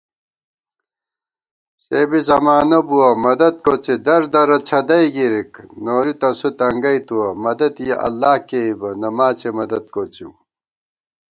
[1.83, 8.33] سےبی زمانہ بُوَہ، مددکوڅی دردرہ څھدَئی گِرِک * نوری تسُو تنگَئ تُوَہ، مدد یَہ اللہ
[8.47, 10.31] کېئیبہ، نماڅےمدد کوڅِئیؤ